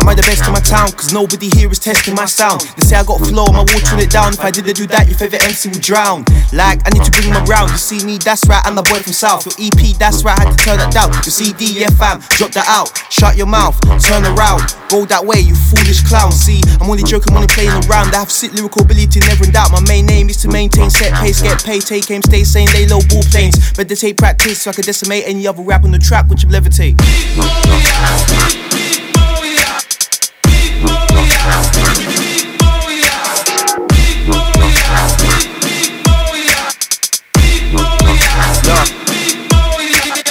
[0.00, 0.90] Am I the best in my town?
[0.96, 2.64] Cause nobody here is testing my sound.
[2.74, 4.32] They say I got flow, I'm watering it down.
[4.32, 6.24] If I didn't do that, your favorite MC would drown.
[6.56, 7.68] Like, I need to bring them around.
[7.70, 9.44] You see me, that's right, I'm the boy from South.
[9.44, 11.12] Your EP, that's right, I had to turn that down.
[11.12, 12.90] Your CD, yeah, fam, drop that out.
[13.12, 14.72] Shut your mouth, turn around.
[14.88, 16.32] Go that way, you foolish clown.
[16.32, 18.16] See, I'm only joking, only playing around.
[18.16, 19.70] I have sick lyrical ability, never in doubt.
[19.70, 22.88] My main aim is to maintain set pace, get paid, take aim, stay sane, lay
[22.88, 23.59] low ball planes.
[23.80, 26.98] Meditate, practice, so I can decimate any other rap on the track, which I'm levitate.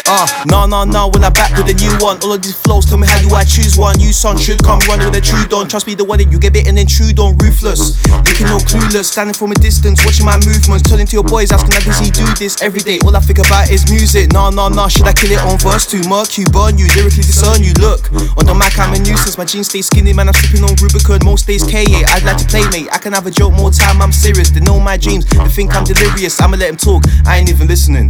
[0.10, 2.18] Uh, no, no, no, when I'm back with a new one.
[2.26, 3.94] All of these flows tell me how do I choose one.
[4.02, 5.70] You son should come running with a true don.
[5.70, 7.38] Trust me, the one that you get bitten and chewed on.
[7.38, 7.94] Ruthless,
[8.26, 10.90] looking all clueless, standing from a distance, watching my movements.
[10.90, 12.98] Turning to your boys, asking how does he do this every day?
[13.06, 14.34] All I think about is music.
[14.34, 16.02] No, no, no, should I kill it on verse two?
[16.10, 17.78] Mark you, burn you, lyrically discern you.
[17.78, 18.10] Look,
[18.42, 19.38] on the mic, I'm a nuisance.
[19.38, 20.26] My jeans stay skinny, man.
[20.26, 21.22] I'm sipping on Rubicon.
[21.22, 21.86] Most days K.
[21.86, 22.90] I'd like to play, mate.
[22.90, 24.50] I can have a joke more time, I'm serious.
[24.50, 26.42] They know my dreams, they think I'm delirious.
[26.42, 28.10] I'ma let them talk, I ain't even listening.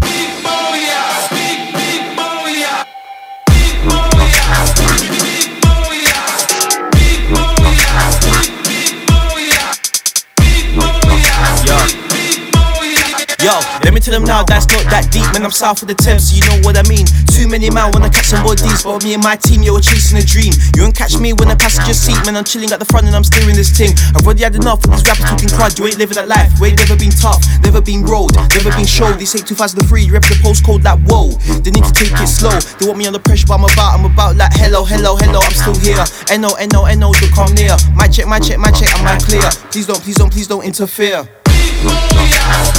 [13.49, 15.41] Yo, let me tell them now that's not that deep, man.
[15.41, 17.09] I'm south of the Thames, so you know what I mean.
[17.33, 20.21] Too many man wanna catch some bodies, but me and my team, yo, we're chasing
[20.21, 20.53] a dream.
[20.77, 22.37] You won't catch me when the passenger seat, man.
[22.37, 23.97] I'm chilling at the front and I'm steering this thing.
[24.13, 25.81] I've already had enough of these rappers talking crud.
[25.81, 26.53] You ain't living that life.
[26.61, 29.17] We ain't never been tough, never been rolled, never been showed.
[29.17, 31.33] They say 2003, you rep the postcode like whoa.
[31.65, 32.53] They need to take it slow.
[32.77, 35.41] They want me under pressure, but I'm about, I'm about like hello, hello, hello.
[35.41, 36.05] I'm still here.
[36.37, 37.73] No, no, no, don't come near.
[37.97, 39.49] My check, my check, my check, I'm not clear.
[39.73, 41.25] Please don't, please don't, please don't interfere.
[41.79, 42.78] Toddla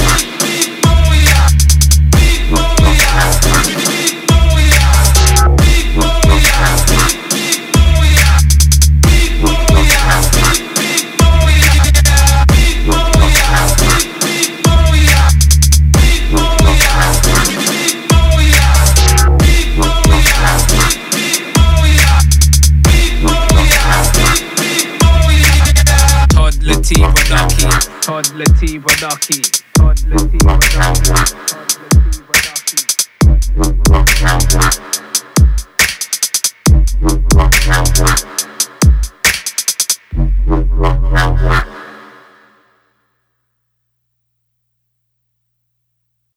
[26.91, 26.95] T.
[26.99, 27.69] Wadaki.
[28.01, 29.39] Toddla T Wadaki.
[29.77, 31.20] Toddla T Wadaki.